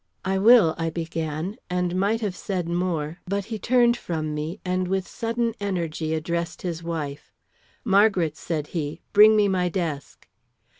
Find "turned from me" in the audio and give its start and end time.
3.59-4.59